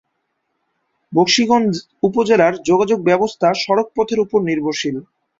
বকশীগঞ্জ 1.13 1.71
উপজেলার 2.03 2.53
যোগাযোগ 2.69 2.99
ব্যবস্থা 3.09 3.47
সড়ক 3.55 3.87
পথের 3.95 4.19
উপর 4.19 4.39
নির্ভরশীল। 4.49 4.95